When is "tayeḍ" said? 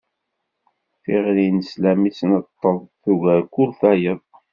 3.79-4.21